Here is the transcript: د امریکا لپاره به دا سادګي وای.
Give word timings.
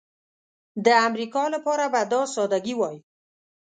د 0.85 0.87
امریکا 1.07 1.43
لپاره 1.55 1.85
به 1.93 2.01
دا 2.11 2.21
سادګي 2.35 2.75
وای. 2.77 2.97